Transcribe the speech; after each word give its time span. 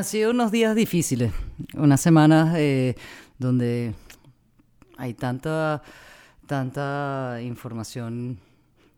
Han 0.00 0.04
sido 0.04 0.30
unos 0.30 0.50
días 0.50 0.74
difíciles, 0.74 1.30
unas 1.74 2.00
semanas 2.00 2.54
eh, 2.56 2.94
donde 3.38 3.92
hay 4.96 5.12
tanta, 5.12 5.82
tanta 6.46 7.38
información 7.42 8.38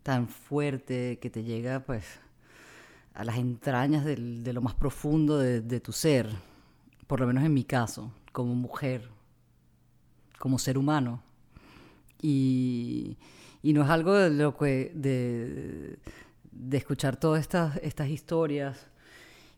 tan 0.04 0.28
fuerte 0.28 1.18
que 1.20 1.28
te 1.28 1.42
llega 1.42 1.80
pues 1.80 2.04
a 3.14 3.24
las 3.24 3.36
entrañas 3.38 4.04
de 4.04 4.52
lo 4.52 4.60
más 4.62 4.76
profundo 4.76 5.38
de, 5.38 5.80
tu 5.80 5.90
ser, 5.90 6.30
por 7.08 7.18
lo 7.18 7.26
menos 7.26 7.42
en 7.42 7.52
mi 7.52 7.64
caso, 7.64 8.12
como 8.30 8.54
mujer, 8.54 9.08
como 10.38 10.56
ser 10.56 10.78
humano. 10.78 11.20
Y, 12.20 13.18
no 13.64 13.82
es 13.82 13.90
algo 13.90 14.14
de 14.14 14.30
lo 14.30 14.56
que 14.56 14.92
de, 14.94 15.98
escuchar 16.78 17.16
todas 17.16 17.40
estas 17.82 18.08
historias 18.08 18.91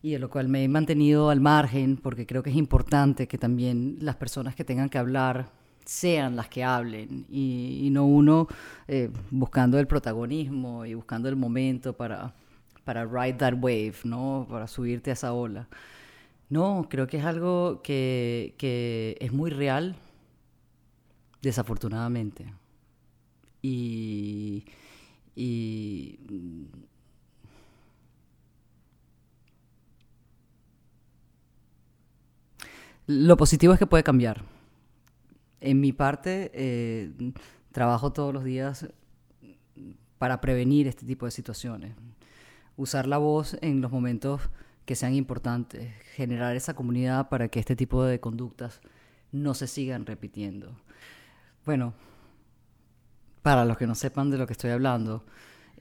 y 0.05 0.11
de 0.11 0.19
lo 0.19 0.29
cual 0.29 0.47
me 0.47 0.63
he 0.63 0.67
mantenido 0.67 1.31
al 1.31 1.41
margen 1.41 1.97
porque 1.97 2.27
creo 2.27 2.43
que 2.43 2.51
es 2.51 2.55
importante 2.55 3.27
que 3.27 3.39
también 3.39 3.97
las 4.01 4.15
personas 4.15 4.53
que 4.53 4.63
tengan 4.63 4.87
que 4.87 4.99
hablar 4.99 5.49
sean 5.83 6.35
las 6.35 6.47
que 6.47 6.63
hablen 6.63 7.25
y, 7.27 7.89
no 7.91 8.05
uno 8.05 8.47
eh, 8.87 9.09
buscando 9.31 9.79
el 9.79 9.87
protagonismo 9.87 10.85
y 10.85 10.93
buscando 10.93 11.27
el 11.27 11.35
momento 11.35 11.93
para, 11.93 12.35
para 12.83 13.03
ride 13.05 13.39
that 13.39 13.55
wave, 13.55 13.95
¿no? 14.03 14.45
Para 14.47 14.67
subirte 14.67 15.09
a 15.09 15.13
esa 15.13 15.33
ola. 15.33 15.67
No, 16.49 16.85
creo 16.87 17.07
que 17.07 17.17
es 17.17 17.25
algo 17.25 17.81
que, 17.81 18.53
que 18.59 19.17
es 19.19 19.33
muy 19.33 19.49
real, 19.49 19.95
desafortunadamente. 21.41 22.45
Y, 23.63 24.65
y 25.35 26.19
Lo 33.07 33.37
positivo 33.37 33.73
es 33.73 33.79
que 33.79 33.85
puede 33.85 34.03
cambiar. 34.03 34.43
En 35.61 35.79
mi 35.79 35.93
parte, 35.93 36.51
eh, 36.53 37.11
trabajo 37.71 38.13
todos 38.13 38.33
los 38.33 38.43
días 38.43 38.87
para 40.17 40.41
prevenir 40.41 40.87
este 40.87 41.05
tipo 41.05 41.25
de 41.25 41.31
situaciones. 41.31 41.95
Usar 42.77 43.07
la 43.07 43.17
voz 43.17 43.57
en 43.61 43.81
los 43.81 43.91
momentos 43.91 44.41
que 44.85 44.95
sean 44.95 45.13
importantes, 45.13 45.93
generar 46.13 46.55
esa 46.55 46.75
comunidad 46.75 47.29
para 47.29 47.47
que 47.47 47.59
este 47.59 47.75
tipo 47.75 48.03
de 48.03 48.19
conductas 48.19 48.81
no 49.31 49.53
se 49.53 49.67
sigan 49.67 50.05
repitiendo. 50.05 50.75
Bueno, 51.65 51.93
para 53.41 53.65
los 53.65 53.77
que 53.77 53.87
no 53.87 53.95
sepan 53.95 54.29
de 54.29 54.37
lo 54.37 54.47
que 54.47 54.53
estoy 54.53 54.71
hablando, 54.71 55.25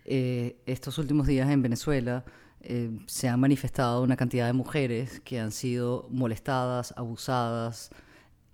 eh, 0.05 0.57
estos 0.67 0.99
últimos 0.99 1.27
días 1.27 1.49
en 1.51 1.63
Venezuela 1.63 2.25
eh, 2.67 2.99
se 3.07 3.29
han 3.29 3.39
manifestado 3.41 4.03
una 4.03 4.17
cantidad 4.17 4.47
de 4.47 4.55
mujeres 4.55 5.21
que 5.21 5.39
han 5.39 5.53
sido 5.53 6.09
molestadas, 6.11 6.95
abusadas, 6.97 7.91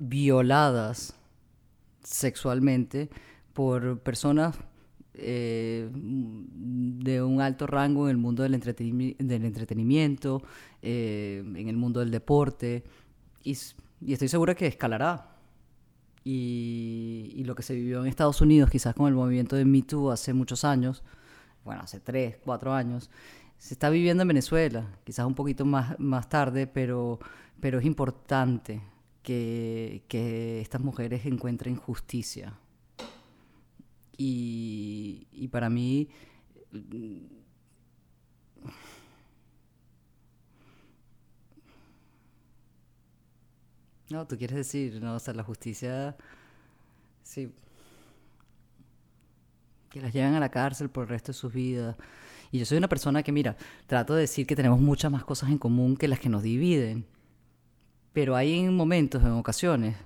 violadas 0.00 1.14
sexualmente 2.02 3.08
por 3.52 4.00
personas 4.00 4.56
eh, 5.14 5.88
de 5.92 7.22
un 7.22 7.40
alto 7.40 7.68
rango 7.68 8.06
en 8.08 8.10
el 8.10 8.16
mundo 8.16 8.42
del, 8.42 8.54
entretenimiento, 8.54 10.42
eh, 10.82 11.44
en 11.46 11.68
el 11.68 11.76
mundo 11.76 12.00
del 12.00 12.10
deporte, 12.10 12.82
y, 13.44 13.52
estoy 13.52 14.26
segura 14.28 14.56
que 14.56 14.66
escalará. 14.66 15.28
Y, 16.24 17.32
y, 17.34 17.44
lo 17.44 17.54
que 17.54 17.62
se 17.62 17.74
vivió 17.74 18.00
en 18.00 18.08
Estados 18.08 18.40
Unidos, 18.40 18.70
quizás 18.70 18.94
con 18.94 19.06
el 19.06 19.14
movimiento 19.14 19.54
de 19.56 19.64
Me 19.64 19.82
Too 19.82 20.10
hace 20.10 20.34
muchos 20.34 20.64
años, 20.64 21.02
bueno, 21.64 21.82
hace 21.82 22.00
tres, 22.00 22.36
cuatro 22.44 22.74
años, 22.74 23.10
se 23.60 23.74
está 23.74 23.90
viviendo 23.90 24.22
en 24.22 24.28
Venezuela, 24.28 24.98
quizás 25.04 25.26
un 25.26 25.34
poquito 25.34 25.66
más, 25.66 26.00
más 26.00 26.30
tarde, 26.30 26.66
pero, 26.66 27.20
pero 27.60 27.78
es 27.78 27.84
importante 27.84 28.80
que, 29.22 30.02
estas 30.62 30.80
mujeres 30.80 31.26
encuentren 31.26 31.76
justicia. 31.76 32.58
Y, 34.16 35.48
para 35.52 35.68
mí... 35.68 36.08
No, 44.08 44.26
tú 44.26 44.38
quieres 44.38 44.56
decir, 44.56 45.00
no, 45.02 45.16
o 45.16 45.18
sea, 45.20 45.34
la 45.34 45.44
justicia, 45.44 46.16
sí, 47.22 47.52
que 49.90 50.00
las 50.00 50.12
llevan 50.12 50.34
a 50.34 50.40
la 50.40 50.50
cárcel 50.50 50.88
por 50.88 51.04
el 51.04 51.10
resto 51.10 51.32
de 51.32 51.38
sus 51.38 51.52
vidas. 51.52 51.96
Y 52.52 52.58
yo 52.58 52.66
soy 52.66 52.78
una 52.78 52.88
persona 52.88 53.22
que, 53.22 53.32
mira, 53.32 53.56
trato 53.86 54.14
de 54.14 54.22
decir 54.22 54.46
que 54.46 54.56
tenemos 54.56 54.80
muchas 54.80 55.10
más 55.10 55.24
cosas 55.24 55.50
en 55.50 55.58
común 55.58 55.96
que 55.96 56.08
las 56.08 56.18
que 56.18 56.28
nos 56.28 56.42
dividen. 56.42 57.06
Pero 58.12 58.34
hay 58.34 58.68
momentos, 58.68 59.22
en 59.22 59.32
ocasiones, 59.32 59.96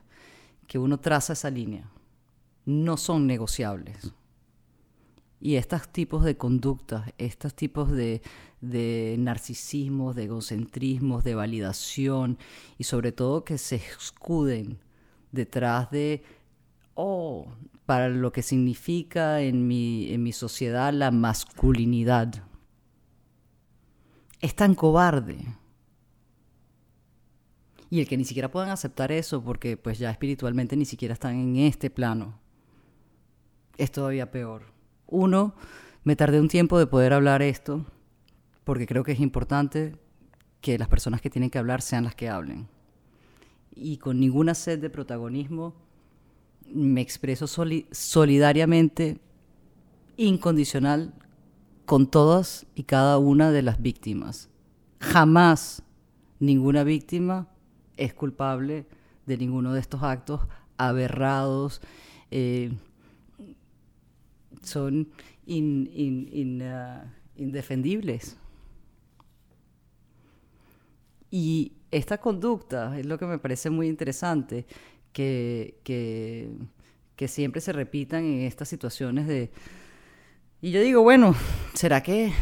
que 0.66 0.78
uno 0.78 0.99
traza 0.99 1.33
esa 1.33 1.50
línea. 1.50 1.88
No 2.66 2.97
son 2.97 3.27
negociables. 3.27 4.12
Y 5.41 5.56
estos 5.56 5.88
tipos 5.88 6.25
de 6.25 6.37
conductas, 6.37 7.12
estos 7.19 7.54
tipos 7.54 7.91
de, 7.91 8.22
de 8.60 9.16
narcisismos, 9.19 10.15
de 10.15 10.25
egocentrismos, 10.25 11.25
de 11.25 11.34
validación, 11.34 12.38
y 12.78 12.84
sobre 12.84 13.12
todo 13.12 13.44
que 13.44 13.59
se 13.59 13.77
escuden 13.77 14.78
detrás 15.33 15.91
de, 15.91 16.22
oh, 16.94 17.47
para 17.87 18.09
lo 18.09 18.32
que 18.32 18.43
significa 18.43 19.41
en 19.41 19.66
mi, 19.66 20.12
en 20.12 20.22
mi 20.22 20.32
sociedad 20.32 20.93
la 20.93 21.10
masculinidad. 21.10 22.43
Es 24.41 24.55
tan 24.55 24.75
cobarde. 24.75 25.38
Y 27.91 28.00
el 28.00 28.09
que 28.09 28.16
ni 28.16 28.25
siquiera 28.25 28.50
puedan 28.50 28.71
aceptar 28.71 29.12
eso 29.12 29.43
porque 29.43 29.77
pues 29.77 29.99
ya 29.99 30.10
espiritualmente 30.10 30.77
ni 30.77 30.84
siquiera 30.84 31.15
están 31.15 31.37
en 31.37 31.56
este 31.56 31.91
plano, 31.91 32.41
es 33.77 33.93
todavía 33.93 34.31
peor. 34.31 34.72
Uno, 35.06 35.54
me 36.03 36.16
tardé 36.16 36.41
un 36.41 36.49
tiempo 36.49 36.78
de 36.78 36.87
poder 36.87 37.12
hablar 37.12 37.43
esto 37.43 37.84
porque 38.65 38.87
creo 38.87 39.04
que 39.04 39.12
es 39.12 39.21
importante 39.21 39.97
que 40.60 40.78
las 40.78 40.88
personas 40.88 41.21
que 41.21 41.31
tienen 41.31 41.50
que 41.50 41.59
hablar 41.59 41.83
sean 41.83 42.04
las 42.04 42.15
que 42.15 42.28
hablen. 42.28 42.69
Y 43.75 43.99
con 43.99 44.19
ninguna 44.19 44.54
sed 44.54 44.81
de 44.81 44.91
protagonismo 44.91 45.75
me 46.73 47.01
expreso 47.01 47.47
solidariamente, 47.47 49.19
incondicional, 50.17 51.15
con 51.85 52.11
todas 52.11 52.67
y 52.75 52.85
cada 52.85 53.19
una 53.19 53.51
de 53.51 53.63
las 53.63 53.81
víctimas. 53.83 54.49
Jamás 55.01 55.83
ninguna 56.41 56.85
víctima 56.85 57.49
es 57.97 58.15
culpable 58.15 58.87
de 59.27 59.37
ninguno 59.37 59.73
de 59.73 59.81
estos 59.81 60.03
actos 60.03 60.41
aberrados. 60.77 61.81
Eh, 62.31 62.73
son 64.63 65.09
uh, 65.47 65.55
indefendibles. 67.37 68.37
Y 71.31 71.73
esta 71.91 72.19
conducta 72.19 72.99
es 72.99 73.07
lo 73.07 73.19
que 73.19 73.27
me 73.27 73.39
parece 73.39 73.71
muy 73.71 73.89
interesante, 73.89 74.67
que, 75.15 75.79
que, 77.17 77.29
siempre 77.29 77.63
se 77.63 77.73
repitan 77.73 78.25
en 78.25 78.41
estas 78.43 78.69
situaciones 78.69 79.27
de... 79.27 79.51
Y 80.61 80.71
yo 80.72 80.83
digo, 80.83 81.03
bueno, 81.03 81.34
¿será 81.72 82.03
que 82.03 82.33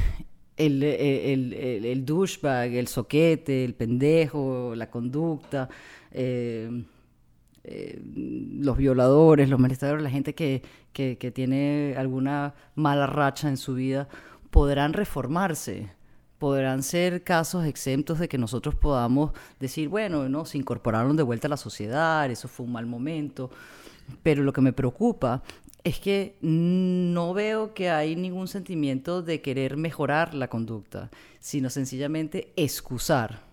el, 0.57 0.83
el, 0.83 1.53
el, 1.53 2.05
douchebag, 2.05 2.75
el 2.75 2.89
soquete, 2.89 3.65
el 3.65 3.75
pendejo, 3.75 4.75
la 4.75 4.91
conducta, 4.91 5.69
eh, 6.11 6.85
eh, 7.63 8.01
los 8.05 8.77
violadores, 8.77 9.49
los 9.49 9.61
molestadores, 9.61 10.03
la 10.03 10.11
gente 10.11 10.35
que, 10.35 10.63
que, 10.93 11.17
que, 11.19 11.31
tiene 11.31 11.95
alguna 11.97 12.55
mala 12.75 13.07
racha 13.07 13.49
en 13.49 13.57
su 13.57 13.75
vida, 13.75 14.09
podrán 14.51 14.95
reformarse? 14.95 15.91
Podrán 16.43 16.83
ser 16.83 17.23
casos 17.23 17.65
exentos 17.67 18.19
de 18.19 18.29
que 18.29 18.37
nosotros 18.37 18.75
podamos 18.75 19.31
decir, 19.61 19.89
bueno, 19.89 20.29
no, 20.29 20.45
se 20.45 20.59
incorporaron 20.59 21.17
de 21.17 21.23
vuelta 21.23 21.47
a 21.47 21.51
la 21.51 21.57
sociedad, 21.57 22.29
eso 22.29 22.49
fue 22.49 22.67
un 22.67 22.73
mal 22.73 22.85
momento, 22.85 23.49
pero 24.25 24.43
lo 24.43 24.53
que 24.53 24.61
me 24.61 24.73
preocupa 24.73 25.45
es 25.85 26.01
que 26.01 26.37
no 26.41 27.33
veo 27.33 27.75
que 27.75 27.91
hay 27.91 28.17
ningún 28.17 28.49
sentimiento 28.49 29.23
de 29.23 29.41
querer 29.41 29.77
mejorar 29.77 30.35
la 30.35 30.49
conducta, 30.49 31.13
sino 31.39 31.71
sencillamente 31.71 32.53
excusar, 32.57 33.45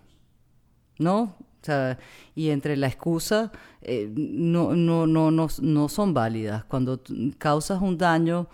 ¿no? 0.98 1.36
O 1.62 1.64
sea, 1.64 1.96
y 2.34 2.50
entre 2.50 2.76
la 2.76 2.88
excusa 2.88 3.52
eh, 3.82 4.10
no, 4.12 4.74
no, 4.74 5.06
no, 5.06 5.30
no, 5.30 5.46
no 5.62 5.88
son 5.88 6.12
válidas. 6.12 6.64
Cuando 6.64 7.00
causas 7.38 7.80
un 7.80 7.98
daño 7.98 8.48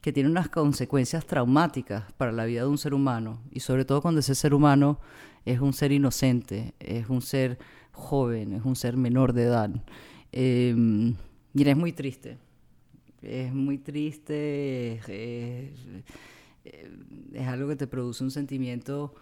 que 0.00 0.12
tiene 0.12 0.30
unas 0.30 0.48
consecuencias 0.48 1.26
traumáticas 1.26 2.12
para 2.14 2.32
la 2.32 2.44
vida 2.44 2.62
de 2.62 2.68
un 2.68 2.78
ser 2.78 2.94
humano 2.94 3.42
y 3.50 3.60
sobre 3.60 3.84
todo 3.84 4.00
cuando 4.00 4.20
ese 4.20 4.34
ser 4.34 4.54
humano 4.54 4.98
es 5.44 5.60
un 5.60 5.72
ser 5.72 5.92
inocente, 5.92 6.74
es 6.80 7.08
un 7.08 7.22
ser 7.22 7.58
joven, 7.92 8.54
es 8.54 8.64
un 8.64 8.76
ser 8.76 8.96
menor 8.96 9.32
de 9.32 9.42
edad. 9.44 9.70
Eh, 10.32 10.74
mira, 11.52 11.70
es 11.70 11.76
muy 11.76 11.92
triste, 11.92 12.38
es 13.22 13.52
muy 13.52 13.78
triste, 13.78 15.00
es, 15.08 15.70
algo 17.46 17.68
que 17.68 17.76
te 17.76 17.86
produce 17.86 18.22
un 18.22 18.30
sentimiento 18.30 19.14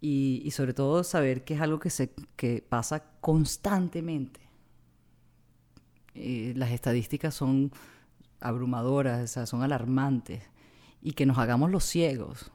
y, 0.00 0.48
sobre 0.50 0.74
todo 0.74 1.04
saber 1.04 1.44
que 1.44 1.54
es 1.54 1.60
algo 1.60 1.78
que, 1.78 1.90
se, 1.90 2.12
que 2.36 2.64
pasa 2.66 3.04
constantemente. 3.20 4.40
Eh, 6.14 6.52
las 6.56 6.72
estadísticas 6.72 7.34
son 7.34 7.70
abrumadoras, 8.40 9.38
son 9.48 9.62
alarmantes, 9.62 10.42
y 11.02 11.12
que 11.12 11.26
nos 11.26 11.38
hagamos 11.38 11.70
los 11.70 11.84
ciegos. 11.84 12.50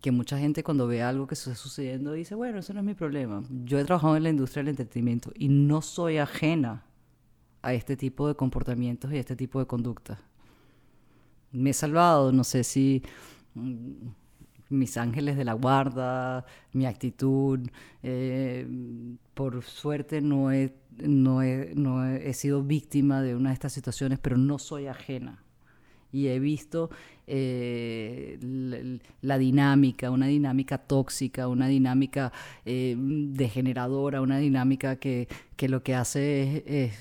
Que 0.00 0.12
mucha 0.12 0.38
gente 0.38 0.62
cuando 0.62 0.86
ve 0.86 1.02
algo 1.02 1.26
que 1.26 1.34
está 1.34 1.54
sucediendo 1.54 2.12
dice, 2.12 2.34
bueno, 2.34 2.58
eso 2.58 2.72
no 2.72 2.80
es 2.80 2.86
mi 2.86 2.94
problema. 2.94 3.42
Yo 3.64 3.78
he 3.78 3.84
trabajado 3.84 4.16
en 4.16 4.22
la 4.22 4.30
industria 4.30 4.62
del 4.62 4.70
entretenimiento 4.70 5.32
y 5.34 5.48
no 5.48 5.82
soy 5.82 6.18
ajena 6.18 6.84
a 7.62 7.74
este 7.74 7.96
tipo 7.96 8.28
de 8.28 8.36
comportamientos 8.36 9.12
y 9.12 9.16
a 9.16 9.20
este 9.20 9.34
tipo 9.34 9.58
de 9.58 9.66
conductas. 9.66 10.18
Me 11.50 11.70
he 11.70 11.72
salvado, 11.72 12.30
no 12.30 12.44
sé 12.44 12.62
si 12.62 13.02
mm, 13.54 14.08
mis 14.68 14.96
ángeles 14.96 15.36
de 15.36 15.44
la 15.44 15.52
guarda, 15.52 16.44
mi 16.72 16.86
actitud. 16.86 17.60
Eh, 18.02 18.66
por 19.34 19.62
suerte 19.62 20.20
no 20.20 20.52
he, 20.52 20.72
no, 20.98 21.42
he, 21.42 22.32
sido 22.34 22.62
víctima 22.62 23.22
de 23.22 23.36
una 23.36 23.50
de 23.50 23.54
estas 23.54 23.72
situaciones, 23.72 24.18
pero 24.18 24.36
no 24.36 24.58
soy 24.58 24.86
ajena. 24.86 25.42
Y 26.12 26.28
he 26.28 26.38
visto 26.38 26.88
eh, 27.26 28.38
la, 29.20 29.38
dinámica, 29.38 30.10
una 30.10 30.26
dinámica 30.26 30.78
tóxica, 30.78 31.48
una 31.48 31.66
dinámica 31.66 32.32
eh, 32.64 32.96
degeneradora, 32.96 34.22
una 34.22 34.38
dinámica 34.38 34.96
que, 34.96 35.28
lo 35.60 35.82
que 35.82 35.94
hace 35.94 36.64
es 36.66 36.94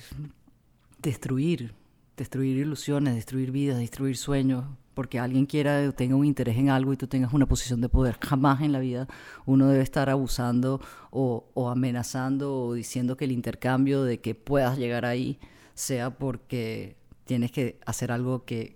destruir, 1.01 1.73
destruir 2.17 2.57
ilusiones, 2.57 3.15
destruir 3.15 3.51
vidas, 3.51 3.77
destruir 3.77 4.17
sueños, 4.17 4.65
porque 4.95 5.19
alguien 5.19 5.45
quiera 5.45 5.88
o 5.88 5.92
tenga 5.92 6.15
un 6.15 6.25
interés 6.25 6.57
en 6.57 6.69
algo 6.69 6.94
y 6.94 6.97
tú 6.97 7.07
tengas 7.07 7.33
una 7.33 7.45
posición 7.45 7.81
de 7.81 7.89
poder. 7.89 8.18
Jamás 8.21 8.62
en 8.62 8.71
la 8.71 8.80
vida 8.80 9.07
uno 9.45 9.68
debe 9.68 9.83
estar 9.83 10.09
abusando 10.09 10.81
o, 11.12 11.69
amenazando 11.69 12.57
o 12.57 12.74
diciendo 12.74 13.18
que 13.18 13.25
el 13.25 13.31
intercambio 13.31 14.03
de 14.03 14.19
que 14.19 14.33
puedas 14.33 14.77
llegar 14.77 15.06
ahí 15.06 15.38
sea 15.75 16.18
porque 16.18 16.95
tienes 17.25 17.51
que 17.51 17.80
hacer 17.86 18.12
algo 18.12 18.45
que, 18.45 18.74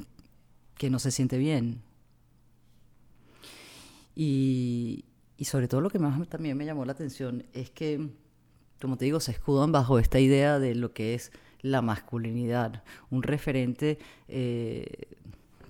que 0.75 0.89
no 0.89 0.99
se 0.99 1.11
siente 1.11 1.37
bien. 1.37 1.81
Y, 4.15 5.05
y 5.37 5.45
sobre 5.45 5.69
todo 5.69 5.79
lo 5.79 5.89
que 5.89 5.99
más 5.99 6.27
también 6.27 6.57
me 6.57 6.65
llamó 6.65 6.83
la 6.83 6.91
atención 6.91 7.45
es 7.53 7.69
que, 7.69 8.09
como 8.81 8.97
te 8.97 9.05
digo, 9.05 9.21
se 9.21 9.31
escudan 9.31 9.71
bajo 9.71 9.97
esta 9.97 10.19
idea 10.19 10.59
de 10.59 10.75
lo 10.75 10.93
que 10.93 11.15
es 11.15 11.31
la 11.61 11.81
masculinidad, 11.81 12.83
un 13.09 13.23
referente 13.23 13.99
eh, 14.27 15.07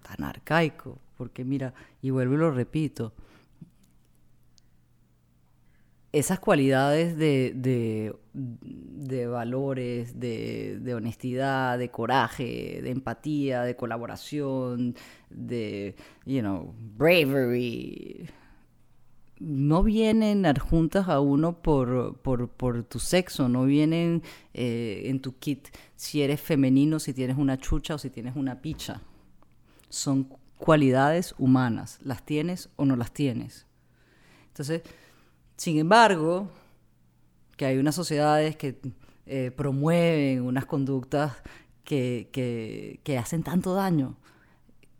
tan 0.10 0.26
arcaico, 0.26 1.00
porque 1.18 1.44
mira, 1.44 1.74
y 2.02 2.10
vuelvo 2.10 2.36
y 2.36 2.38
lo 2.38 2.52
repito, 2.52 3.14
esas 6.12 6.40
cualidades 6.40 7.16
de, 7.18 7.54
de, 8.34 9.28
valores, 9.28 10.20
de, 10.20 10.80
de, 10.82 10.96
honestidad, 10.96 11.78
de 11.78 11.92
coraje, 11.92 12.80
de 12.82 12.90
empatía, 12.90 13.62
de 13.62 13.76
colaboración, 13.76 14.96
de, 15.30 15.96
you 16.26 16.40
know, 16.40 16.74
bravery, 16.98 18.28
no 19.40 19.84
vienen 19.84 20.48
adjuntas 20.48 21.08
a 21.10 21.20
uno 21.20 21.62
por, 21.62 22.18
por, 22.18 22.84
tu 22.86 22.98
sexo, 22.98 23.48
no 23.48 23.66
vienen 23.66 24.24
eh, 24.56 25.04
en 25.06 25.20
tu 25.20 25.38
kit 25.38 25.68
si 25.96 26.24
eres 26.24 26.42
femenino, 26.42 27.00
si 27.00 27.14
tienes 27.14 27.38
una 27.38 27.58
chucha 27.58 27.94
o 27.96 27.98
si 28.00 28.10
tienes 28.10 28.36
una 28.36 28.62
picha 28.62 29.04
son 29.90 30.30
cualidades 30.58 31.34
humanas, 31.38 32.00
las 32.04 32.24
tienes 32.26 32.70
o 32.76 32.86
no 32.86 32.96
las 32.96 33.12
tienes. 33.12 33.66
Entonces, 34.48 34.82
sin 35.56 35.78
embargo, 35.78 36.50
que 37.58 37.66
hay 37.66 37.78
unas 37.78 37.96
sociedades 37.96 38.56
que 38.56 38.80
eh, 39.26 39.52
promueven 39.52 40.42
unas 40.42 40.66
conductas 40.66 41.34
que, 41.84 42.30
que, 43.04 43.18
hacen 43.18 43.42
tanto 43.42 43.74
daño, 43.74 44.16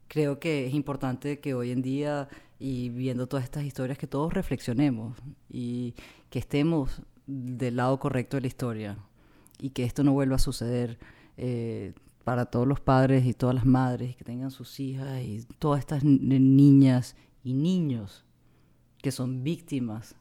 creo 0.08 0.40
que 0.40 0.66
es 0.66 0.74
importante 0.74 1.40
que 1.40 1.54
hoy 1.54 1.72
en 1.72 1.82
día 1.82 2.28
y 2.58 2.90
viendo 2.90 3.28
todas 3.28 3.44
estas 3.44 3.64
historias 3.64 3.98
que 3.98 4.08
todos 4.08 4.34
reflexionemos 4.34 5.18
y 5.50 5.94
que 6.30 6.40
estemos 6.40 7.02
del 7.28 7.76
lado 7.76 8.00
correcto 8.00 8.38
de 8.38 8.42
la 8.42 8.48
historia 8.48 8.98
y 9.60 9.70
que 9.70 9.84
esto 9.84 10.04
no 10.04 10.14
vuelva 10.14 10.38
a 10.38 10.40
suceder. 10.40 10.98
Eh, 11.38 11.94
para 12.30 12.46
todos 12.46 12.68
los 12.68 12.80
padres 12.80 13.26
y 13.26 13.34
todas 13.34 13.56
las 13.56 13.66
madres 13.66 14.16
que 14.16 14.24
tengan 14.24 14.52
sus 14.52 14.80
hijas 14.80 15.20
y 15.24 15.48
todas 15.58 15.80
estas 15.80 16.04
niñas 16.04 17.16
y 17.44 17.56
niños 17.56 18.24
que 19.02 19.10
son 19.10 19.44
víctimas 19.44 20.14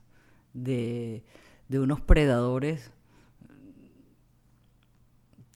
de, 0.54 1.22
unos 1.68 2.00
predadores 2.00 2.92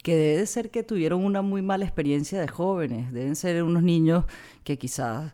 que 0.02 0.14
debe 0.14 0.44
ser 0.44 0.70
que 0.70 0.82
tuvieron 0.82 1.24
una 1.24 1.40
muy 1.40 1.62
mala 1.62 1.86
experiencia 1.86 2.38
de 2.38 2.48
jóvenes, 2.48 3.10
deben 3.14 3.34
ser 3.34 3.62
unos 3.62 3.82
niños 3.82 4.26
que 4.62 4.76
quizás 4.76 5.32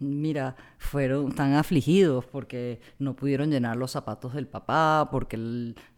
mira, 0.00 0.56
fueron 0.78 1.32
tan 1.32 1.54
afligidos 1.54 2.24
porque 2.24 2.80
no 2.98 3.14
pudieron 3.14 3.50
llenar 3.50 3.76
los 3.76 3.92
zapatos 3.92 4.34
del 4.34 4.46
papá, 4.46 5.08
porque 5.10 5.36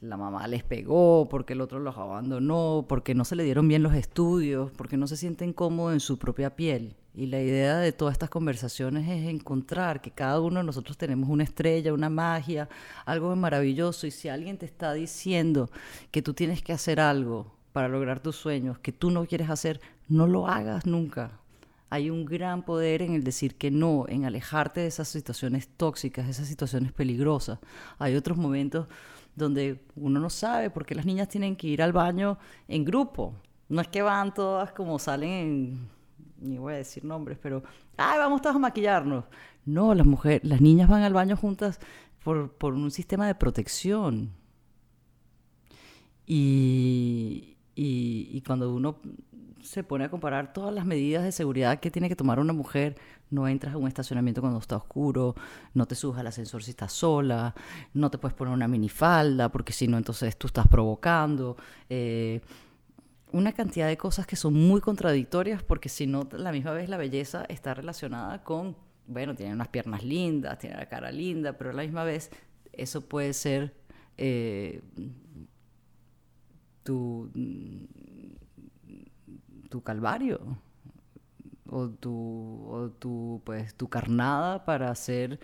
la 0.00 0.16
mamá 0.16 0.46
les 0.48 0.62
pegó, 0.62 1.28
porque 1.28 1.52
el 1.52 1.60
otro 1.60 1.78
los 1.78 1.96
abandonó, 1.96 2.86
porque 2.88 3.14
no 3.14 3.24
se 3.24 3.36
le 3.36 3.44
dieron 3.44 3.68
bien 3.68 3.82
los 3.82 3.94
estudios, 3.94 4.70
porque 4.72 4.96
no 4.96 5.06
se 5.06 5.16
sienten 5.16 5.52
cómodos 5.52 5.92
en 5.92 6.00
su 6.00 6.18
propia 6.18 6.56
piel. 6.56 6.96
Y 7.12 7.26
la 7.26 7.40
idea 7.42 7.78
de 7.78 7.92
todas 7.92 8.12
estas 8.12 8.30
conversaciones 8.30 9.08
es 9.08 9.28
encontrar 9.28 10.00
que 10.00 10.12
cada 10.12 10.40
uno 10.40 10.60
de 10.60 10.64
nosotros 10.64 10.96
tenemos 10.96 11.28
una 11.28 11.42
estrella, 11.42 11.92
una 11.92 12.08
magia, 12.08 12.68
algo 13.04 13.34
maravilloso. 13.34 14.06
Y 14.06 14.12
si 14.12 14.28
alguien 14.28 14.58
te 14.58 14.66
está 14.66 14.92
diciendo 14.94 15.70
que 16.12 16.22
tú 16.22 16.34
tienes 16.34 16.62
que 16.62 16.72
hacer 16.72 17.00
algo 17.00 17.52
para 17.72 17.88
lograr 17.88 18.20
tus 18.20 18.36
sueños, 18.36 18.78
que 18.78 18.92
tú 18.92 19.10
no 19.10 19.26
quieres 19.26 19.50
hacer, 19.50 19.80
no 20.08 20.26
lo 20.28 20.46
hagas 20.46 20.86
nunca 20.86 21.40
hay 21.90 22.08
un 22.08 22.24
gran 22.24 22.64
poder 22.64 23.02
en 23.02 23.14
el 23.14 23.24
decir 23.24 23.56
que 23.56 23.70
no, 23.70 24.06
en 24.08 24.24
alejarte 24.24 24.80
de 24.80 24.86
esas 24.86 25.08
situaciones 25.08 25.68
tóxicas, 25.76 26.24
de 26.24 26.30
esas 26.30 26.46
situaciones 26.46 26.92
peligrosas. 26.92 27.58
Hay 27.98 28.14
otros 28.14 28.38
momentos 28.38 28.86
donde 29.34 29.84
uno 29.96 30.20
no 30.20 30.30
sabe 30.30 30.70
por 30.70 30.86
qué 30.86 30.94
las 30.94 31.04
niñas 31.04 31.28
tienen 31.28 31.56
que 31.56 31.66
ir 31.66 31.82
al 31.82 31.92
baño 31.92 32.38
en 32.68 32.84
grupo. 32.84 33.34
No 33.68 33.80
es 33.80 33.88
que 33.88 34.02
van 34.02 34.32
todas 34.32 34.72
como 34.72 35.00
salen 35.00 35.30
en, 35.30 35.88
ni 36.40 36.58
voy 36.58 36.74
a 36.74 36.76
decir 36.76 37.04
nombres, 37.04 37.38
pero, 37.42 37.64
ay, 37.96 38.18
vamos 38.18 38.40
todas 38.40 38.56
a 38.56 38.60
maquillarnos. 38.60 39.24
No, 39.64 39.92
las 39.94 40.06
mujeres, 40.06 40.42
las 40.44 40.60
niñas 40.60 40.88
van 40.88 41.02
al 41.02 41.12
baño 41.12 41.36
juntas 41.36 41.80
por, 42.22 42.52
por 42.52 42.74
un 42.74 42.92
sistema 42.92 43.26
de 43.26 43.34
protección. 43.34 44.32
Y, 46.24 47.56
y, 47.82 48.42
cuando 48.42 48.74
uno 48.74 48.98
se 49.62 49.82
pone 49.82 50.04
a 50.04 50.10
comparar 50.10 50.52
todas 50.52 50.74
las 50.74 50.84
medidas 50.84 51.24
de 51.24 51.32
seguridad 51.32 51.80
que 51.80 51.90
tiene 51.90 52.10
que 52.10 52.16
tomar 52.16 52.38
una 52.38 52.52
mujer. 52.52 52.96
No 53.30 53.48
entras 53.48 53.72
a 53.74 53.78
un 53.78 53.88
estacionamiento 53.88 54.42
cuando 54.42 54.58
está 54.58 54.76
oscuro, 54.76 55.34
no 55.72 55.86
te 55.86 55.94
subas 55.94 56.20
al 56.20 56.26
ascensor 56.26 56.62
si 56.62 56.72
estás 56.72 56.92
sola, 56.92 57.54
no 57.94 58.10
te 58.10 58.18
puedes 58.18 58.36
poner 58.36 58.52
una 58.52 58.68
minifalda 58.68 59.50
porque 59.50 59.72
si 59.72 59.88
no 59.88 59.96
entonces 59.96 60.36
tú 60.36 60.46
estás 60.48 60.68
provocando. 60.68 61.56
Eh, 61.88 62.42
una 63.32 63.52
cantidad 63.52 63.86
de 63.86 63.96
cosas 63.96 64.26
que 64.26 64.36
son 64.36 64.52
muy 64.52 64.82
contradictorias 64.82 65.62
porque 65.62 65.88
si 65.88 66.06
no, 66.06 66.28
la 66.32 66.52
misma 66.52 66.72
vez 66.72 66.90
la 66.90 66.98
belleza 66.98 67.46
está 67.48 67.72
relacionada 67.72 68.42
con, 68.44 68.76
bueno, 69.06 69.34
tiene 69.34 69.54
unas 69.54 69.68
piernas 69.68 70.04
lindas, 70.04 70.58
tiene 70.58 70.76
la 70.76 70.86
cara 70.86 71.10
linda, 71.10 71.56
pero 71.56 71.70
a 71.70 71.72
la 71.72 71.82
misma 71.82 72.04
vez 72.04 72.30
eso 72.72 73.00
puede 73.08 73.32
ser 73.32 73.74
eh, 74.18 74.82
tu 76.82 77.30
tu 79.70 79.82
calvario 79.82 80.40
o 81.66 81.88
tu, 81.88 82.66
o 82.68 82.90
tu, 82.90 83.40
pues, 83.44 83.74
tu 83.74 83.88
carnada 83.88 84.64
para 84.64 84.94
ser 84.94 85.40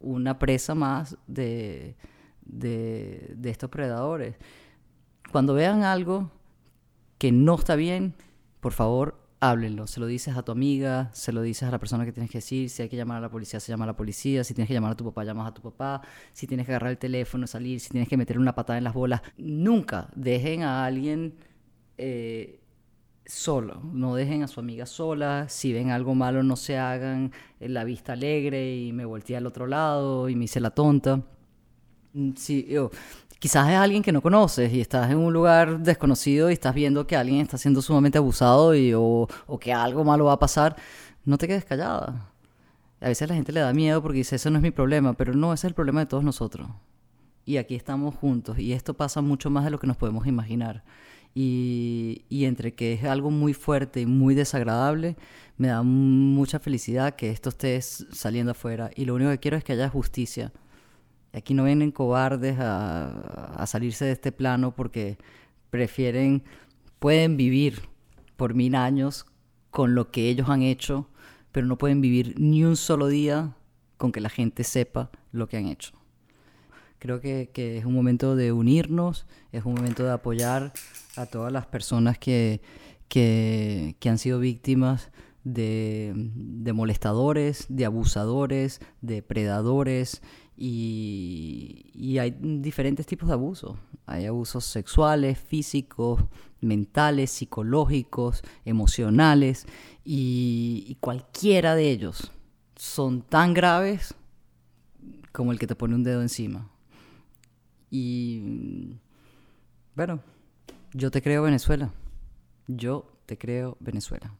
una 0.00 0.38
presa 0.38 0.74
más 0.74 1.16
de, 1.26 1.96
de, 2.42 3.32
de 3.36 3.50
estos 3.50 3.70
predadores. 3.70 4.36
Cuando 5.30 5.54
vean 5.54 5.84
algo 5.84 6.30
que 7.18 7.30
no 7.30 7.54
está 7.54 7.76
bien, 7.76 8.14
por 8.60 8.72
favor, 8.72 9.19
háblenlo. 9.40 9.86
Se 9.86 10.00
lo 10.00 10.06
dices 10.06 10.36
a 10.36 10.42
tu 10.42 10.52
amiga, 10.52 11.10
se 11.12 11.32
lo 11.32 11.42
dices 11.42 11.68
a 11.68 11.70
la 11.70 11.78
persona 11.78 12.04
que 12.04 12.12
tienes 12.12 12.30
que 12.30 12.38
decir. 12.38 12.70
Si 12.70 12.82
hay 12.82 12.88
que 12.88 12.96
llamar 12.96 13.18
a 13.18 13.20
la 13.20 13.30
policía, 13.30 13.58
se 13.58 13.72
llama 13.72 13.84
a 13.84 13.88
la 13.88 13.96
policía. 13.96 14.44
Si 14.44 14.54
tienes 14.54 14.68
que 14.68 14.74
llamar 14.74 14.92
a 14.92 14.96
tu 14.96 15.04
papá, 15.04 15.24
llamas 15.24 15.48
a 15.48 15.54
tu 15.54 15.62
papá. 15.62 16.02
Si 16.32 16.46
tienes 16.46 16.66
que 16.66 16.72
agarrar 16.72 16.90
el 16.90 16.98
teléfono, 16.98 17.46
salir. 17.46 17.80
Si 17.80 17.90
tienes 17.90 18.08
que 18.08 18.16
meter 18.16 18.38
una 18.38 18.54
patada 18.54 18.78
en 18.78 18.84
las 18.84 18.94
bolas. 18.94 19.22
Nunca 19.36 20.08
dejen 20.14 20.62
a 20.62 20.84
alguien 20.84 21.34
eh, 21.98 22.60
solo, 23.26 23.80
no 23.92 24.14
dejen 24.14 24.42
a 24.42 24.48
su 24.48 24.60
amiga 24.60 24.86
sola, 24.86 25.48
si 25.48 25.72
ven 25.72 25.90
algo 25.90 26.14
malo 26.14 26.42
no 26.42 26.56
se 26.56 26.78
hagan 26.78 27.32
la 27.60 27.84
vista 27.84 28.14
alegre 28.14 28.74
y 28.76 28.92
me 28.92 29.04
volteé 29.04 29.36
al 29.36 29.46
otro 29.46 29.66
lado 29.66 30.28
y 30.28 30.36
me 30.36 30.44
hice 30.44 30.60
la 30.60 30.70
tonta. 30.70 31.22
Mm, 32.12 32.32
si, 32.36 32.66
quizás 33.40 33.70
es 33.70 33.76
alguien 33.76 34.02
que 34.02 34.12
no 34.12 34.22
conoces 34.22 34.72
y 34.72 34.80
estás 34.80 35.10
en 35.10 35.16
un 35.16 35.32
lugar 35.32 35.80
desconocido 35.80 36.50
y 36.50 36.52
estás 36.52 36.74
viendo 36.74 37.06
que 37.06 37.16
alguien 37.16 37.40
está 37.40 37.58
siendo 37.58 37.82
sumamente 37.82 38.18
abusado 38.18 38.74
y, 38.76 38.92
o, 38.94 39.26
que 39.58 39.72
algo 39.72 40.04
malo 40.04 40.26
va 40.26 40.34
a 40.34 40.38
pasar, 40.38 40.76
no 41.24 41.38
te 41.38 41.48
quedes 41.48 41.64
callada. 41.64 42.30
A 43.00 43.08
veces 43.08 43.28
la 43.28 43.34
gente 43.34 43.50
le 43.52 43.60
da 43.60 43.72
miedo 43.72 44.02
porque 44.02 44.18
dice, 44.18 44.36
eso 44.36 44.50
no 44.50 44.58
es 44.58 44.62
mi 44.62 44.70
problema, 44.70 45.14
pero 45.14 45.32
no, 45.34 45.54
ese 45.54 45.66
es 45.66 45.70
el 45.70 45.74
problema 45.74 46.00
de 46.00 46.06
todos 46.06 46.22
nosotros. 46.22 46.68
Y 47.46 47.56
aquí 47.56 47.74
estamos 47.74 48.14
juntos 48.14 48.58
y 48.58 48.74
esto 48.74 48.94
pasa 48.94 49.22
mucho 49.22 49.48
más 49.48 49.64
de 49.64 49.70
lo 49.70 49.78
que 49.78 49.86
nos 49.86 49.96
podemos 49.96 50.26
imaginar. 50.26 50.84
Y, 51.34 52.24
y, 52.28 52.44
entre 52.44 52.74
que 52.74 52.92
es 52.92 53.04
algo 53.04 53.30
muy 53.30 53.54
fuerte 53.54 54.00
y 54.00 54.06
muy 54.06 54.34
desagradable, 54.34 55.16
me 55.56 55.68
da 55.68 55.82
mucha 55.82 56.58
felicidad 56.58 57.14
que 57.14 57.30
esto 57.30 57.48
esté 57.48 57.80
saliendo 57.80 58.50
afuera. 58.50 58.90
Y 58.96 59.04
lo 59.04 59.14
único 59.14 59.30
que 59.30 59.38
quiero 59.38 59.56
es 59.56 59.64
que 59.64 59.72
haya 59.72 59.88
justicia. 59.88 60.52
Aquí 61.32 61.54
no 61.54 61.64
vienen 61.64 61.92
cobardes 61.92 62.56
a, 62.58 63.64
salirse 63.66 64.04
de 64.04 64.12
este 64.12 64.32
plano 64.32 64.74
porque 64.74 65.16
prefieren, 65.70 66.42
pueden 66.98 67.36
vivir 67.36 67.82
por 68.36 68.54
mil 68.54 68.74
años 68.74 69.26
con 69.70 69.94
lo 69.94 70.10
que 70.10 70.28
ellos 70.28 70.48
han 70.48 70.62
hecho, 70.62 71.08
pero 71.52 71.66
no 71.66 71.78
pueden 71.78 72.00
vivir 72.00 72.34
ni 72.38 72.64
un 72.64 72.76
solo 72.76 73.06
día 73.06 73.54
con 73.96 74.10
que 74.10 74.20
la 74.20 74.28
gente 74.28 74.64
sepa 74.64 75.10
lo 75.30 75.46
que 75.48 75.56
han 75.56 75.66
hecho. 75.66 75.92
Creo 76.98 77.20
que, 77.20 77.48
es 77.54 77.84
un 77.84 77.94
momento 77.94 78.34
de 78.34 78.52
unirnos, 78.52 79.26
es 79.52 79.64
un 79.64 79.74
momento 79.74 80.04
de 80.04 80.12
apoyar 80.12 80.72
a 81.16 81.26
todas 81.26 81.52
las 81.52 81.66
personas 81.66 82.18
que, 82.18 82.60
que, 83.08 83.94
han 84.04 84.18
sido 84.18 84.40
víctimas 84.40 85.10
de, 85.44 86.12
de, 86.14 86.72
molestadores, 86.72 87.66
de 87.68 87.86
abusadores, 87.86 88.80
de 89.00 89.22
predadores 89.22 90.20
y, 90.62 91.86
y, 91.94 92.18
hay 92.18 92.36
diferentes 92.38 93.06
tipos 93.06 93.28
de 93.28 93.32
abusos. 93.32 93.78
Hay 94.04 94.26
abusos 94.26 94.66
sexuales, 94.66 95.38
físicos, 95.38 96.22
mentales, 96.60 97.30
psicológicos, 97.30 98.42
emocionales 98.66 99.64
y, 100.04 100.84
y 100.86 100.96
cualquiera 100.96 101.74
de 101.74 101.90
ellos 101.90 102.30
son 102.76 103.22
tan 103.22 103.54
graves 103.54 104.14
como 105.32 105.50
el 105.50 105.58
que 105.58 105.66
te 105.66 105.74
pone 105.74 105.94
un 105.94 106.04
dedo 106.04 106.20
encima. 106.20 106.70
Y 107.90 108.98
bueno, 109.96 110.20
yo 110.92 111.10
te 111.10 111.22
creo 111.22 111.42
Venezuela. 111.42 111.90
Yo 112.66 113.10
te 113.24 113.38
creo 113.38 113.78
Venezuela. 113.80 114.34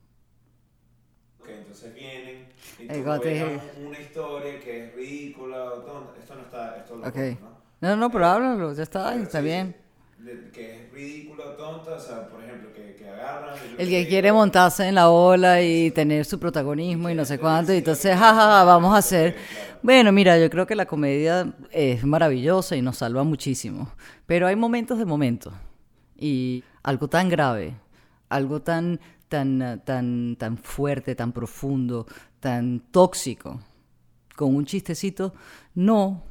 Y 2.85 3.03
tú 3.03 3.21
te... 3.21 3.61
una 3.87 4.01
historia 4.01 4.61
que 4.61 4.85
es 4.85 4.95
ridícula 4.95 5.65
o 5.65 5.73
tonta. 5.81 6.13
Esto 6.21 6.35
no 6.35 6.43
está... 6.43 6.77
Esto 6.77 6.97
lo 6.97 7.09
okay. 7.09 7.39
¿no? 7.81 7.89
no, 7.89 7.97
no, 7.97 8.11
pero 8.11 8.27
háblalo, 8.27 8.73
ya 8.75 8.83
está, 8.83 9.15
está 9.15 9.39
sí, 9.39 9.45
bien. 9.45 9.77
De, 10.19 10.51
que 10.51 10.85
es 10.85 10.93
ridícula 10.93 11.57
tonta, 11.57 11.93
o 11.93 12.01
sea, 12.01 12.29
por 12.29 12.43
ejemplo, 12.43 12.73
que, 12.73 12.95
que 12.95 13.09
agarran... 13.09 13.55
El 13.79 13.89
que, 13.89 14.07
quiere 14.07 14.33
montarse 14.33 14.87
en 14.87 14.95
la 14.95 15.09
ola 15.11 15.63
y 15.63 15.91
tener 15.91 16.25
su 16.25 16.39
protagonismo 16.39 17.09
y 17.09 17.15
no 17.15 17.25
sé 17.25 17.39
cuánto, 17.39 17.73
y 17.73 17.79
entonces, 17.79 18.13
jajaja, 18.13 18.35
ja, 18.35 18.59
ja, 18.59 18.65
vamos 18.65 18.95
a 18.95 18.99
hacer... 18.99 19.37
Bueno, 19.83 20.13
mira, 20.13 20.39
yo 20.39 20.51
creo 20.51 20.67
que 20.67 20.75
la 20.75 20.85
comedia 20.85 21.55
es 21.71 22.05
maravillosa 22.05 22.77
y 22.77 22.83
nos 22.83 22.99
salva 22.99 23.25
muchísimo, 23.25 23.91
pero 24.27 24.47
hay 24.47 24.57
momentos 24.57 24.99
de 24.99 25.07
momentos. 25.07 25.55
Y 26.19 26.63
algo 26.83 27.09
tan 27.09 27.31
grave, 27.31 27.75
algo 28.29 28.61
tan, 28.61 29.01
tan, 29.31 29.81
tan, 29.87 30.37
tan 30.37 30.59
fuerte, 30.59 31.15
tan 31.15 31.33
profundo, 31.33 32.07
tan 32.41 32.81
tóxico, 32.91 33.61
con 34.37 34.55
un 34.55 34.67
chistecito, 34.67 35.33
no, 35.75 36.25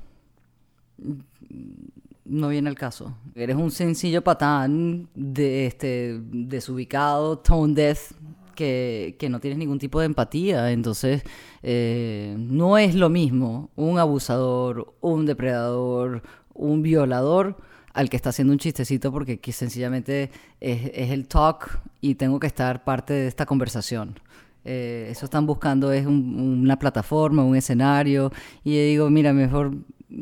no 2.25 2.50
viene 2.50 2.70
al 2.70 2.75
caso. 2.75 3.15
Eres 3.34 3.56
un 3.56 3.72
sencillo 3.72 4.22
patán 4.22 5.08
de 5.15 5.65
este 5.65 6.20
desubicado, 6.22 7.39
tone 7.39 7.74
death, 7.74 8.12
que, 8.53 9.15
que 9.18 9.29
no 9.29 9.39
tienes 9.39 9.58
ningún 9.58 9.79
tipo 9.79 10.01
de 10.01 10.08
empatía. 10.08 10.70
Entonces, 10.72 11.24
eh, 11.63 12.36
no 12.38 12.77
es 12.77 12.96
lo 12.96 13.10
mismo 13.10 13.70
un 13.77 13.98
abusador, 13.98 14.94
un 15.00 15.25
depredador, 15.25 16.22
un 16.53 16.82
violador 16.82 17.56
al 17.93 18.10
que 18.10 18.15
está 18.15 18.29
haciendo 18.29 18.53
un 18.53 18.60
chistecito 18.60 19.12
porque 19.12 19.39
que 19.39 19.51
sencillamente 19.51 20.31
es, 20.60 21.12
el 21.12 21.27
talk 21.27 21.81
y 22.01 22.15
tengo 22.15 22.39
que 22.39 22.48
estar 22.48 22.84
parte 22.84 23.13
de 23.13 23.27
esta 23.27 23.46
conversación. 23.46 24.19
Eh, 24.65 25.08
eso 25.10 25.25
están 25.25 25.46
buscando 25.46 25.91
es 25.91 26.05
un, 26.05 26.62
una 26.63 26.77
plataforma, 26.77 27.43
un 27.43 27.55
escenario 27.55 28.31
y 28.63 28.75
yo 28.75 28.81
digo, 28.81 29.10
mira, 29.10 29.34
mejor 29.34 29.74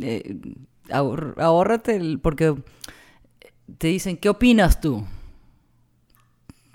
eh, 0.02 0.38
porque 2.22 2.56
te 3.78 3.88
dicen, 3.88 4.18
¿qué 4.18 4.30
opinas 4.30 4.80
tú? 4.80 5.04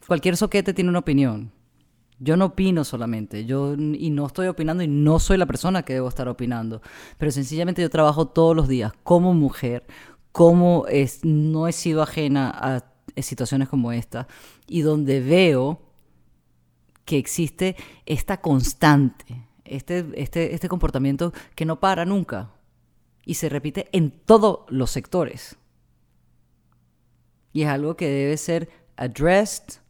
Cualquier 0.06 0.36
soquete 0.36 0.74
tiene 0.74 0.90
una 0.90 0.98
opinión. 0.98 1.50
Yo 2.18 2.36
no 2.36 2.46
opino 2.46 2.84
solamente, 2.84 3.46
yo 3.46 3.74
y 3.74 4.10
no 4.10 4.26
estoy 4.26 4.46
opinando 4.46 4.84
y 4.84 4.86
no 4.86 5.18
soy 5.18 5.38
la 5.38 5.46
persona 5.46 5.82
que 5.82 5.94
debo 5.94 6.08
estar 6.08 6.28
opinando, 6.28 6.80
pero 7.18 7.32
sencillamente 7.32 7.82
yo 7.82 7.90
trabajo 7.90 8.28
todos 8.28 8.54
los 8.54 8.68
días 8.68 8.92
como 9.02 9.34
mujer, 9.34 9.84
cómo 10.32 10.86
no 11.22 11.68
he 11.68 11.72
sido 11.72 12.02
ajena 12.02 12.50
a 12.50 12.84
situaciones 13.20 13.68
como 13.68 13.92
esta 13.92 14.26
y 14.66 14.80
donde 14.80 15.20
veo 15.20 15.80
que 17.04 17.18
existe 17.18 17.76
esta 18.06 18.40
constante, 18.40 19.46
este, 19.64 20.06
este, 20.14 20.54
este 20.54 20.68
comportamiento 20.68 21.32
que 21.54 21.64
no 21.64 21.80
para 21.80 22.04
nunca 22.04 22.50
y 23.24 23.34
se 23.34 23.48
repite 23.48 23.88
en 23.92 24.10
todos 24.10 24.60
los 24.68 24.90
sectores. 24.90 25.56
Y 27.52 27.62
es 27.62 27.68
algo 27.68 27.96
que 27.96 28.08
debe 28.08 28.36
ser 28.36 28.68
addressed 28.96 29.80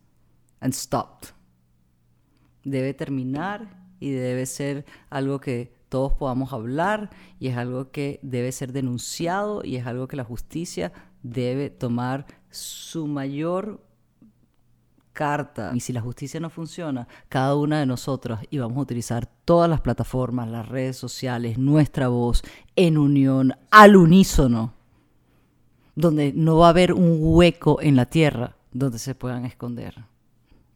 and 0.61 0.75
stopped. 0.75 1.30
Debe 2.64 2.94
terminar 2.94 3.87
y 4.00 4.11
debe 4.11 4.46
ser 4.46 4.84
algo 5.11 5.40
que 5.40 5.72
todos 5.92 6.14
podamos 6.14 6.54
hablar 6.54 7.11
y 7.38 7.49
es 7.49 7.56
algo 7.58 7.90
que 7.90 8.18
debe 8.22 8.50
ser 8.50 8.72
denunciado 8.72 9.61
y 9.62 9.76
es 9.76 9.87
algo 9.87 10.08
que 10.08 10.16
la 10.16 10.25
justicia 10.25 10.90
debe 11.22 11.68
tomar 11.68 12.25
su 12.49 13.06
mayor 13.06 13.84
carta. 15.12 15.70
Y 15.75 15.80
si 15.80 15.92
la 15.92 16.00
justicia 16.00 16.40
no 16.40 16.49
funciona, 16.49 17.08
cada 17.28 17.56
una 17.56 17.78
de 17.78 17.84
nosotros 17.84 18.40
íbamos 18.49 18.78
a 18.78 18.80
utilizar 18.80 19.28
todas 19.44 19.68
las 19.68 19.82
plataformas, 19.82 20.49
las 20.49 20.66
redes 20.66 20.96
sociales, 20.96 21.58
nuestra 21.58 22.08
voz 22.08 22.42
en 22.75 22.96
unión, 22.96 23.52
al 23.70 23.94
unísono, 23.94 24.72
donde 25.94 26.32
no 26.32 26.56
va 26.56 26.68
a 26.68 26.70
haber 26.70 26.94
un 26.94 27.18
hueco 27.20 27.82
en 27.82 27.96
la 27.96 28.06
tierra 28.06 28.56
donde 28.72 28.99
se 28.99 29.14
puedan 29.14 29.44
esconder. 29.44 30.06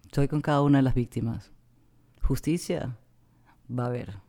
Estoy 0.05 0.29
con 0.29 0.43
cada 0.43 0.61
una 0.61 0.77
de 0.77 0.83
las 0.83 0.95
víctimas. 0.95 1.53
Justicia 2.21 2.99
va 3.71 3.85
a 3.85 3.87
haber 3.87 4.26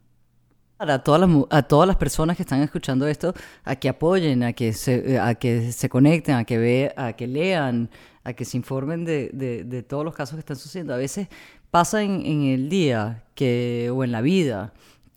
a 0.79 0.99
todas, 0.99 1.21
las, 1.21 1.29
a 1.49 1.63
todas 1.63 1.87
las 1.87 1.95
personas 1.97 2.37
que 2.37 2.43
están 2.43 2.61
escuchando 2.61 3.07
esto 3.07 3.33
a 3.63 3.75
que 3.75 3.89
apoyen, 3.89 4.43
a 4.43 4.53
que 4.53 4.73
se, 4.73 5.19
a 5.19 5.35
que 5.35 5.71
se 5.71 5.89
conecten, 5.89 6.35
a 6.35 6.43
que, 6.43 6.57
ve, 6.57 6.93
a 6.95 7.13
que 7.13 7.27
lean, 7.27 7.89
a 8.23 8.33
que 8.33 8.45
se 8.45 8.57
informen 8.57 9.05
de, 9.05 9.29
de, 9.33 9.63
de 9.63 9.83
todos 9.83 10.05
los 10.05 10.13
casos 10.13 10.35
que 10.35 10.41
están 10.41 10.57
sucediendo. 10.57 10.93
A 10.93 10.97
veces 10.97 11.27
pasa 11.71 12.03
en, 12.03 12.25
en, 12.25 12.43
el 12.43 12.69
día 12.69 13.23
que, 13.33 13.91
o 13.93 14.03
en 14.03 14.11
la 14.11 14.21
vida 14.21 14.73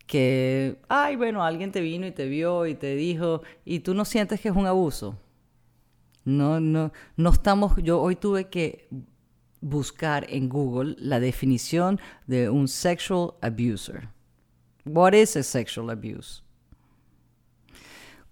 que, 0.06 0.78
ay, 0.88 1.16
bueno, 1.16 1.44
alguien 1.44 1.70
te 1.70 1.80
vino 1.80 2.06
y 2.06 2.10
te 2.10 2.26
vio 2.26 2.66
y 2.66 2.74
te 2.74 2.96
dijo, 2.96 3.42
y 3.64 3.80
tú 3.80 3.94
no 3.94 4.04
sientes 4.04 4.40
que 4.40 4.48
es 4.48 4.56
un 4.56 4.66
abuso. 4.66 5.16
No, 6.24 6.60
no, 6.60 6.92
no 7.16 7.30
estamos, 7.30 7.76
yo 7.82 8.00
hoy 8.00 8.16
tuve 8.16 8.48
que 8.48 8.88
buscar 9.60 10.26
en 10.28 10.48
Google 10.48 10.96
la 10.98 11.20
definición 11.20 12.00
de 12.26 12.50
un 12.50 12.66
sexual 12.68 13.34
abuser 13.40 14.08
What 14.92 15.12
is 15.14 15.37
a 15.37 15.42
sexual 15.42 15.90
abuse? 15.90 16.42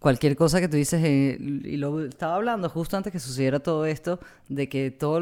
Cualquier 0.00 0.36
cosa 0.36 0.60
que 0.60 0.68
tú 0.68 0.76
dices, 0.76 1.02
eh, 1.04 1.36
y 1.40 1.76
lo 1.76 2.04
estaba 2.04 2.36
hablando 2.36 2.68
justo 2.68 2.96
antes 2.96 3.12
que 3.12 3.18
sucediera 3.18 3.58
todo 3.58 3.84
esto, 3.84 4.20
de 4.48 4.68
que 4.68 4.92
todo, 4.92 5.20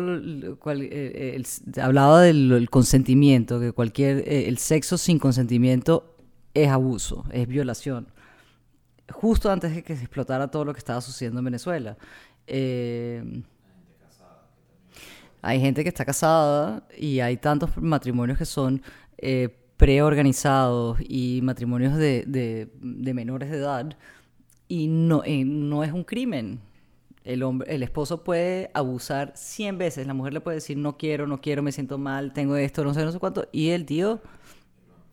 cual, 0.59 0.83
eh, 0.83 1.35
el, 1.35 1.47
hablaba 1.81 2.21
del 2.21 2.69
consentimiento, 2.71 3.59
que 3.59 3.73
cualquier, 3.73 4.19
eh, 4.28 4.49
el 4.49 4.59
sexo 4.59 4.99
sin 4.99 5.19
consentimiento 5.19 6.14
es 6.52 6.69
abuso, 6.69 7.25
es 7.33 7.47
violación. 7.47 8.09
Justo 9.11 9.50
antes 9.50 9.75
de 9.75 9.83
que 9.83 9.97
se 9.97 10.02
explotara 10.02 10.50
todo 10.50 10.64
lo 10.64 10.73
que 10.73 10.78
estaba 10.78 11.00
sucediendo 11.00 11.38
en 11.40 11.45
Venezuela. 11.45 11.97
Eh, 12.47 13.43
hay 15.43 15.61
gente 15.61 15.83
que 15.83 15.88
está 15.88 16.05
casada 16.05 16.83
y 16.97 17.21
hay 17.21 17.37
tantos 17.37 17.76
matrimonios 17.76 18.37
que 18.37 18.45
son 18.45 18.83
eh, 19.19 19.65
preorganizados 19.76 20.99
y 21.00 21.40
matrimonios 21.42 21.97
de, 21.97 22.25
de, 22.26 23.14
menores 23.14 23.50
de 23.50 23.59
edad 23.59 23.97
y 24.68 24.88
no, 24.88 25.23
eh, 25.25 25.45
no 25.45 25.85
es 25.85 25.92
un 25.92 26.04
crimen. 26.04 26.61
El, 27.25 27.42
hombre, 27.42 27.75
el 27.75 27.83
esposo 27.83 28.23
puede 28.23 28.71
abusar 28.73 29.33
100 29.35 29.78
veces, 29.78 30.06
la 30.06 30.14
mujer 30.14 30.33
le 30.33 30.40
puede 30.40 30.56
decir 30.56 30.76
no 30.76 30.97
quiero, 30.97 31.26
no 31.26 31.40
quiero, 31.40 31.62
me 31.62 31.73
siento 31.73 31.99
mal, 31.99 32.33
tengo 32.33 32.56
esto, 32.56 32.85
no 32.85 32.95
sé, 32.95 33.04
no 33.04 33.11
sé 33.11 33.18
cuánto, 33.18 33.49
y 33.52 33.71
el 33.71 33.85
tío, 33.85 34.21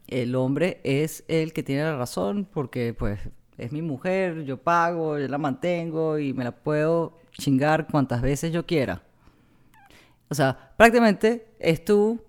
el 0.07 0.35
hombre 0.35 0.79
es 0.83 1.23
el 1.27 1.53
que 1.53 1.63
tiene 1.63 1.83
la 1.83 1.97
razón 1.97 2.47
porque 2.51 2.93
pues 2.93 3.19
es 3.57 3.71
mi 3.71 3.81
mujer, 3.81 4.43
yo 4.43 4.57
pago, 4.57 5.17
yo 5.19 5.27
la 5.27 5.37
mantengo 5.37 6.19
y 6.19 6.33
me 6.33 6.43
la 6.43 6.51
puedo 6.51 7.19
chingar 7.31 7.87
cuantas 7.87 8.21
veces 8.21 8.51
yo 8.51 8.65
quiera. 8.65 9.01
O 10.29 10.35
sea, 10.35 10.73
prácticamente 10.77 11.47
es 11.59 11.83
tu 11.83 12.19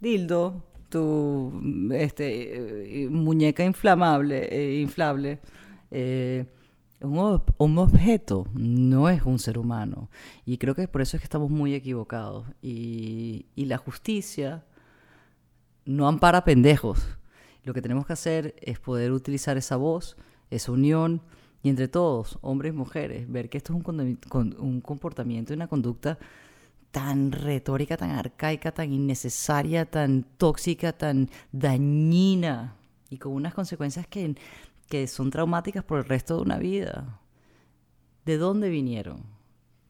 dildo, 0.00 0.64
tu 0.88 1.60
este, 1.92 3.04
eh, 3.04 3.08
muñeca 3.08 3.64
inflamable, 3.64 4.48
eh, 4.50 4.80
inflable, 4.80 5.40
eh, 5.90 6.46
un, 7.00 7.42
un, 7.58 7.78
objeto 7.78 8.46
no 8.54 9.08
es 9.08 9.22
un 9.22 9.38
ser 9.38 9.58
humano. 9.58 10.10
Y 10.44 10.58
creo 10.58 10.74
que 10.74 10.88
por 10.88 11.00
eso 11.00 11.16
es 11.16 11.20
que 11.20 11.26
estamos 11.26 11.50
muy 11.50 11.74
equivocados. 11.74 12.46
Y, 12.62 13.46
y 13.54 13.66
la 13.66 13.78
justicia 13.78 14.64
no 15.84 16.08
ampara 16.08 16.44
pendejos. 16.44 17.06
Lo 17.64 17.74
que 17.74 17.82
tenemos 17.82 18.06
que 18.06 18.14
hacer 18.14 18.54
es 18.60 18.78
poder 18.80 19.12
utilizar 19.12 19.56
esa 19.56 19.76
voz, 19.76 20.16
esa 20.50 20.72
unión, 20.72 21.22
y 21.62 21.68
entre 21.70 21.88
todos, 21.88 22.38
hombres 22.40 22.72
y 22.72 22.76
mujeres, 22.76 23.30
ver 23.30 23.48
que 23.48 23.58
esto 23.58 23.76
es 23.76 23.84
un, 23.84 24.18
un 24.58 24.80
comportamiento 24.80 25.52
y 25.52 25.56
una 25.56 25.66
conducta 25.66 26.18
tan 26.90 27.32
retórica, 27.32 27.96
tan 27.96 28.10
arcaica, 28.10 28.72
tan 28.72 28.92
innecesaria, 28.92 29.86
tan 29.86 30.24
tóxica, 30.36 30.92
tan 30.92 31.28
dañina 31.52 32.76
y 33.10 33.18
con 33.18 33.32
unas 33.32 33.54
consecuencias 33.54 34.06
que, 34.06 34.36
que 34.88 35.06
son 35.06 35.30
traumáticas 35.30 35.84
por 35.84 35.98
el 35.98 36.04
resto 36.04 36.36
de 36.36 36.42
una 36.42 36.58
vida. 36.58 37.20
¿De 38.24 38.38
dónde 38.38 38.68
vinieron? 38.68 39.22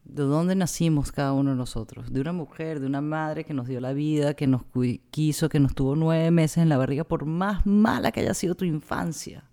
¿De 0.03 0.23
dónde 0.23 0.55
nacimos 0.55 1.11
cada 1.11 1.33
uno 1.33 1.51
de 1.51 1.55
nosotros? 1.55 2.11
De 2.11 2.21
una 2.21 2.33
mujer, 2.33 2.79
de 2.79 2.87
una 2.87 3.01
madre 3.01 3.43
que 3.43 3.53
nos 3.53 3.67
dio 3.67 3.79
la 3.79 3.93
vida, 3.93 4.33
que 4.33 4.47
nos 4.47 4.63
quiso, 5.11 5.49
que 5.49 5.59
nos 5.59 5.75
tuvo 5.75 5.95
nueve 5.95 6.31
meses 6.31 6.57
en 6.57 6.69
la 6.69 6.77
barriga, 6.77 7.03
por 7.03 7.25
más 7.25 7.65
mala 7.65 8.11
que 8.11 8.21
haya 8.21 8.33
sido 8.33 8.55
tu 8.55 8.65
infancia. 8.65 9.43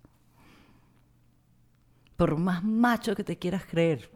Por 2.16 2.38
más 2.38 2.64
macho 2.64 3.14
que 3.14 3.24
te 3.24 3.36
quieras 3.38 3.64
creer. 3.66 4.10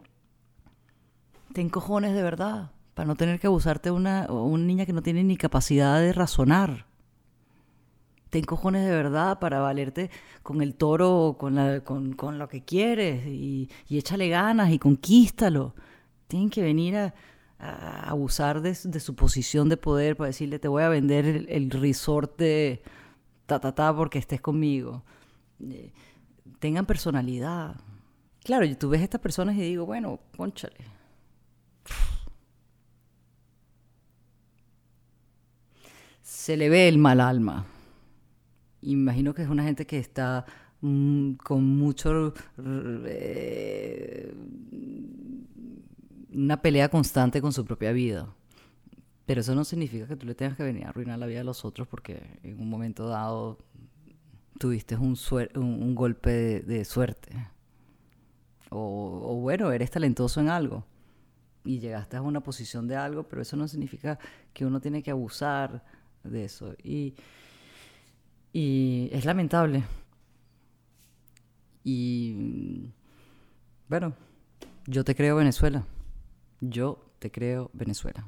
Te 1.53 1.61
encojones 1.61 2.15
de 2.15 2.23
verdad 2.23 2.71
para 3.01 3.07
no 3.07 3.15
tener 3.15 3.39
que 3.39 3.47
abusarte 3.47 3.89
de 3.89 3.93
una, 3.93 4.27
una 4.29 4.63
niña 4.63 4.85
que 4.85 4.93
no 4.93 5.01
tiene 5.01 5.23
ni 5.23 5.35
capacidad 5.35 5.99
de 5.99 6.13
razonar. 6.13 6.85
Ten 8.29 8.43
cojones 8.43 8.85
de 8.85 8.91
verdad 8.91 9.39
para 9.39 9.59
valerte 9.59 10.11
con 10.43 10.61
el 10.61 10.75
toro, 10.75 11.35
con, 11.39 11.55
la, 11.55 11.83
con, 11.83 12.13
con 12.13 12.37
lo 12.37 12.47
que 12.47 12.63
quieres 12.63 13.25
y, 13.25 13.71
y, 13.87 13.97
échale 13.97 14.29
ganas 14.29 14.69
y 14.69 14.77
conquístalo. 14.77 15.73
Tienen 16.27 16.51
que 16.51 16.61
venir 16.61 16.95
a, 16.95 17.13
abusar 18.03 18.61
de, 18.61 18.75
su 18.75 19.15
posición 19.15 19.67
de 19.67 19.77
poder 19.77 20.15
para 20.15 20.27
decirle 20.27 20.59
te 20.59 20.67
voy 20.67 20.83
a 20.83 20.89
vender 20.89 21.25
el, 21.25 21.49
el 21.49 21.71
resort 21.71 22.39
ta 23.47 23.59
ta 23.59 23.95
porque 23.95 24.19
estés 24.19 24.41
conmigo. 24.41 25.03
Eh, 25.59 25.91
tengan 26.59 26.85
personalidad. 26.85 27.77
Claro, 28.43 28.67
tú 28.77 28.89
ves 28.89 29.01
a 29.01 29.05
estas 29.05 29.21
personas 29.21 29.55
y 29.55 29.61
digo, 29.61 29.87
bueno, 29.87 30.19
ponchale 30.37 31.01
se 36.41 36.57
le 36.57 36.69
ve 36.69 36.87
el 36.87 36.97
mal 36.97 37.21
alma. 37.21 37.67
Imagino 38.81 39.35
que 39.35 39.43
es 39.43 39.49
una 39.49 39.63
gente 39.63 39.85
que 39.85 39.99
está 39.99 40.43
mm, 40.81 41.33
con 41.33 41.63
mucho... 41.63 42.33
Eh, 42.57 44.33
una 46.33 46.59
pelea 46.59 46.89
constante 46.89 47.41
con 47.41 47.53
su 47.53 47.63
propia 47.63 47.91
vida. 47.91 48.33
Pero 49.27 49.41
eso 49.41 49.53
no 49.53 49.63
significa 49.63 50.07
que 50.07 50.15
tú 50.15 50.25
le 50.25 50.33
tengas 50.33 50.57
que 50.57 50.63
venir 50.63 50.85
a 50.85 50.89
arruinar 50.89 51.19
la 51.19 51.27
vida 51.27 51.41
a 51.41 51.43
los 51.43 51.63
otros 51.63 51.87
porque 51.87 52.39
en 52.41 52.59
un 52.59 52.69
momento 52.71 53.07
dado 53.07 53.59
tuviste 54.57 54.95
un, 54.95 55.15
un, 55.55 55.93
golpe 55.93 56.61
de, 56.61 56.85
suerte. 56.85 57.29
O, 58.69 59.21
o, 59.25 59.35
bueno, 59.41 59.71
eres 59.71 59.91
talentoso 59.91 60.41
en 60.41 60.49
algo 60.49 60.85
y 61.63 61.77
llegaste 61.77 62.17
a 62.17 62.23
una 62.23 62.41
posición 62.41 62.87
de 62.87 62.95
algo, 62.95 63.27
pero 63.27 63.43
eso 63.43 63.55
no 63.57 63.67
significa 63.67 64.17
que 64.53 64.65
uno 64.65 64.81
tiene 64.81 65.03
que 65.03 65.11
abusar 65.11 65.83
de 66.23 66.45
eso. 66.45 66.75
Y, 66.83 67.15
y 68.53 69.09
es 69.11 69.25
lamentable. 69.25 69.83
Y 71.83 72.91
bueno, 73.87 74.13
yo 74.85 75.03
te 75.03 75.15
creo 75.15 75.35
Venezuela. 75.35 75.85
Yo 76.59 77.11
te 77.19 77.31
creo 77.31 77.69
Venezuela. 77.73 78.27